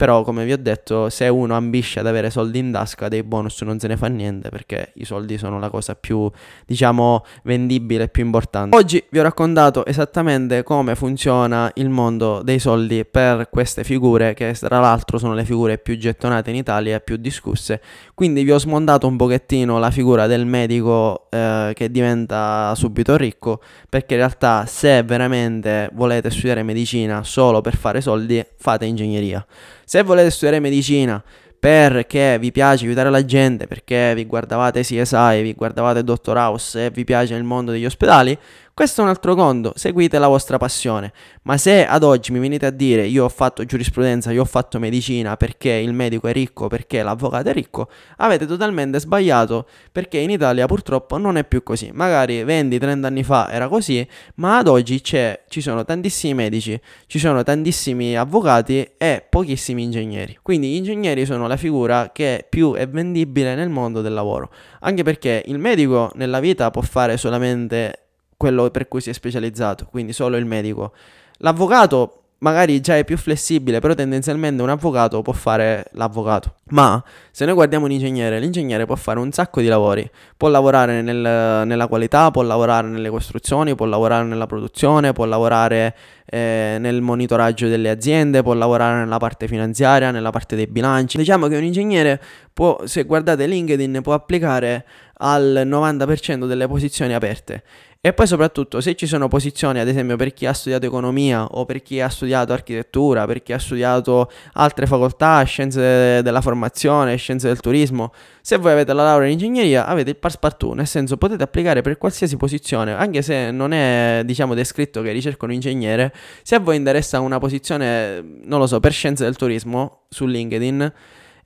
[0.00, 3.60] però, come vi ho detto, se uno ambisce ad avere soldi in tasca, dei bonus
[3.60, 6.26] non se ne fa niente perché i soldi sono la cosa più,
[6.64, 8.74] diciamo, vendibile e più importante.
[8.74, 14.56] Oggi vi ho raccontato esattamente come funziona il mondo dei soldi per queste figure, che
[14.58, 17.82] tra l'altro sono le figure più gettonate in Italia e più discusse.
[18.14, 23.60] Quindi vi ho smontato un pochettino la figura del medico eh, che diventa subito ricco,
[23.86, 29.44] perché in realtà se veramente volete studiare medicina solo per fare soldi, fate ingegneria.
[29.90, 31.20] Se volete studiare medicina
[31.58, 36.90] perché vi piace aiutare la gente, perché vi guardavate CSI, vi guardavate Dottor House e
[36.90, 38.38] vi piace il mondo degli ospedali,
[38.80, 41.12] questo è un altro conto, seguite la vostra passione.
[41.42, 44.78] Ma se ad oggi mi venite a dire io ho fatto giurisprudenza, io ho fatto
[44.78, 50.30] medicina perché il medico è ricco, perché l'avvocato è ricco, avete totalmente sbagliato perché in
[50.30, 51.90] Italia purtroppo non è più così.
[51.92, 57.42] Magari 20-30 anni fa era così, ma ad oggi ci sono tantissimi medici, ci sono
[57.42, 60.38] tantissimi avvocati e pochissimi ingegneri.
[60.40, 64.50] Quindi gli ingegneri sono la figura che più è vendibile nel mondo del lavoro.
[64.80, 68.04] Anche perché il medico nella vita può fare solamente
[68.40, 70.94] quello per cui si è specializzato, quindi solo il medico.
[71.40, 76.54] L'avvocato magari già è più flessibile, però tendenzialmente un avvocato può fare l'avvocato.
[76.70, 80.08] Ma se noi guardiamo un ingegnere, l'ingegnere può fare un sacco di lavori.
[80.38, 85.94] Può lavorare nel, nella qualità, può lavorare nelle costruzioni, può lavorare nella produzione, può lavorare
[86.24, 91.18] eh, nel monitoraggio delle aziende, può lavorare nella parte finanziaria, nella parte dei bilanci.
[91.18, 92.18] Diciamo che un ingegnere
[92.54, 94.86] può, se guardate LinkedIn, può applicare
[95.22, 97.62] al 90% delle posizioni aperte
[98.02, 101.66] e poi soprattutto se ci sono posizioni, ad esempio per chi ha studiato economia o
[101.66, 107.48] per chi ha studiato architettura, per chi ha studiato altre facoltà, scienze della formazione, scienze
[107.48, 108.10] del turismo,
[108.40, 111.98] se voi avete la laurea in ingegneria avete il passepartout, nel senso potete applicare per
[111.98, 116.76] qualsiasi posizione, anche se non è diciamo descritto che ricerca un ingegnere, se a voi
[116.76, 120.92] interessa una posizione, non lo so, per scienze del turismo su LinkedIn,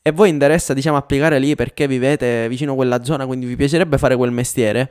[0.07, 3.97] e voi interessa diciamo applicare lì perché vivete vicino a quella zona, quindi vi piacerebbe
[3.97, 4.91] fare quel mestiere,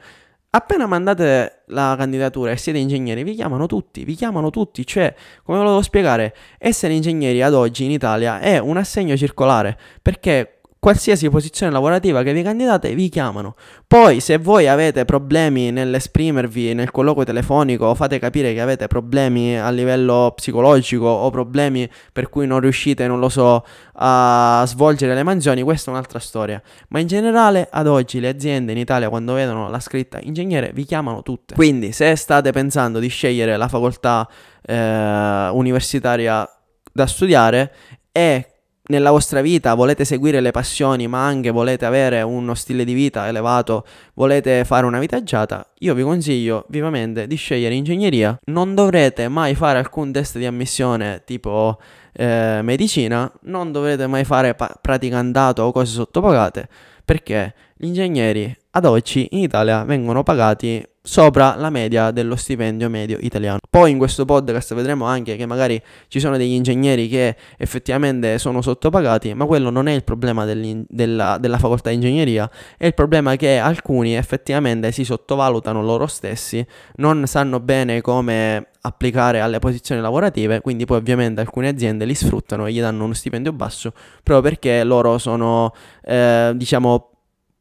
[0.56, 5.12] Appena mandate la candidatura e siete ingegneri, vi chiamano tutti, vi chiamano tutti, cioè,
[5.44, 9.76] come ve lo devo spiegare, essere ingegneri ad oggi in Italia è un assegno circolare,
[10.00, 13.56] perché qualsiasi posizione lavorativa che vi candidate vi chiamano.
[13.88, 19.58] Poi se voi avete problemi nell'esprimervi nel colloquio telefonico o fate capire che avete problemi
[19.58, 25.24] a livello psicologico o problemi per cui non riuscite, non lo so, a svolgere le
[25.24, 26.62] mansioni, questa è un'altra storia.
[26.90, 30.84] Ma in generale ad oggi le aziende in Italia quando vedono la scritta ingegnere vi
[30.84, 31.56] chiamano tutte.
[31.56, 34.28] Quindi se state pensando di scegliere la facoltà
[34.62, 36.46] eh, universitaria
[36.92, 37.72] da studiare
[38.12, 38.53] e
[38.86, 43.28] nella vostra vita volete seguire le passioni, ma anche volete avere uno stile di vita
[43.28, 48.38] elevato, volete fare una vita agiata, io vi consiglio vivamente di scegliere ingegneria.
[48.46, 51.80] Non dovrete mai fare alcun test di ammissione tipo
[52.14, 56.68] eh, medicina, non dovrete mai fare pa- praticantato o cose sottopagate,
[57.06, 63.18] perché gli ingegneri ad oggi in Italia vengono pagati sopra la media dello stipendio medio
[63.20, 63.60] italiano.
[63.70, 68.62] Poi in questo podcast vedremo anche che magari ci sono degli ingegneri che effettivamente sono
[68.62, 73.36] sottopagati, ma quello non è il problema della, della facoltà di ingegneria, è il problema
[73.36, 80.62] che alcuni effettivamente si sottovalutano loro stessi, non sanno bene come applicare alle posizioni lavorative,
[80.62, 83.92] quindi poi ovviamente alcune aziende li sfruttano e gli danno uno stipendio basso
[84.24, 85.74] proprio perché loro sono,
[86.04, 87.13] eh, diciamo,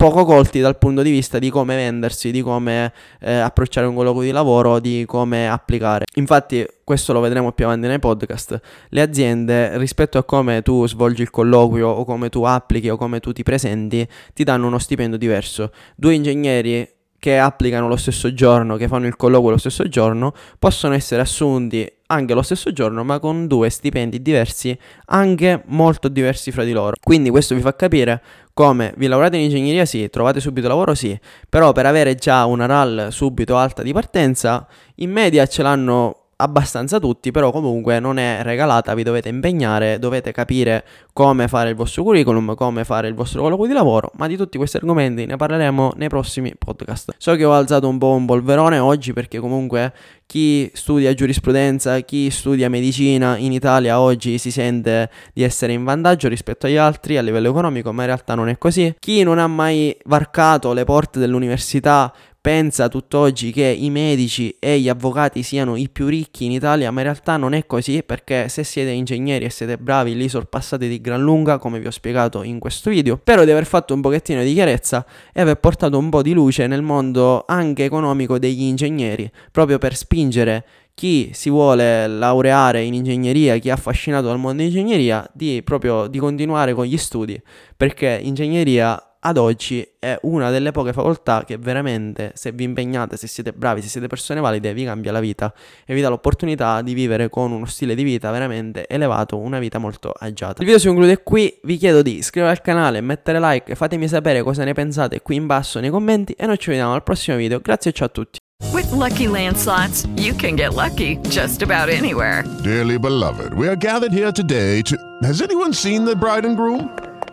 [0.03, 4.26] poco colti dal punto di vista di come vendersi, di come eh, approcciare un colloquio
[4.26, 6.07] di lavoro, di come applicare.
[6.16, 8.61] Infatti, questo lo vedremo più avanti nei podcast.
[8.88, 13.20] Le aziende, rispetto a come tu svolgi il colloquio o come tu applichi o come
[13.20, 15.70] tu ti presenti, ti danno uno stipendio diverso.
[15.94, 16.88] Due ingegneri
[17.20, 21.88] che applicano lo stesso giorno, che fanno il colloquio lo stesso giorno, possono essere assunti
[22.12, 26.94] anche lo stesso giorno, ma con due stipendi diversi, anche molto diversi fra di loro.
[27.02, 31.18] Quindi questo vi fa capire come vi lavorate in ingegneria sì, trovate subito lavoro sì,
[31.48, 36.99] però per avere già una RAL subito alta di partenza, in media ce l'hanno abbastanza
[36.99, 42.03] tutti, però comunque non è regalata, vi dovete impegnare, dovete capire come fare il vostro
[42.03, 45.93] curriculum, come fare il vostro colloquio di lavoro, ma di tutti questi argomenti ne parleremo
[45.97, 47.14] nei prossimi podcast.
[47.18, 49.93] So che ho alzato un po' un polverone oggi perché comunque
[50.26, 56.26] chi studia giurisprudenza, chi studia medicina in Italia oggi si sente di essere in vantaggio
[56.28, 58.95] rispetto agli altri a livello economico, ma in realtà non è così.
[58.99, 62.12] Chi non ha mai varcato le porte dell'università
[62.43, 66.99] pensa tutt'oggi che i medici e gli avvocati siano i più ricchi in Italia, ma
[67.01, 71.01] in realtà non è così perché se siete ingegneri e siete bravi li sorpassate di
[71.01, 73.16] gran lunga, come vi ho spiegato in questo video.
[73.20, 76.66] Spero di aver fatto un pochettino di chiarezza e aver portato un po' di luce
[76.66, 80.64] nel mondo anche economico degli ingegneri, proprio per spingere
[80.95, 86.18] chi si vuole laureare in ingegneria, chi è affascinato dal mondo dell'ingegneria, di proprio di
[86.18, 87.40] continuare con gli studi,
[87.76, 93.29] perché ingegneria ad oggi è una delle poche facoltà che veramente, se vi impegnate, se
[93.29, 95.53] siete bravi, se siete persone valide, vi cambia la vita
[95.87, 99.79] e vi dà l'opportunità di vivere con uno stile di vita veramente elevato, una vita
[99.79, 100.61] molto agiata.
[100.61, 104.43] Il video si conclude qui, vi chiedo di iscrivervi al canale, mettere like, fatemi sapere
[104.43, 107.61] cosa ne pensate qui in basso nei commenti e noi ci vediamo al prossimo video.
[107.61, 108.39] Grazie e ciao a tutti.
[108.73, 112.43] With lucky landslots, you can get lucky just about anywhere.
[112.62, 114.97] Dearly beloved, we are gathered here today to...
[115.23, 117.11] Has anyone seen the bride and groom?